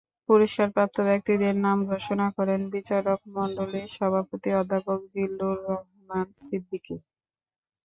পুরস্কারপ্রাপ্ত 0.29 0.97
ব্যক্তিদের 1.09 1.53
নাম 1.65 1.77
ঘোষণা 1.91 2.27
করেন 2.37 2.61
বিচারকমণ্ডলীর 2.73 3.87
সভাপতি 3.95 4.49
অধ্যাপক 4.59 4.99
জিল্লুর 5.13 5.57
রহমান 5.67 6.27
সিদ্দিকী। 6.41 6.95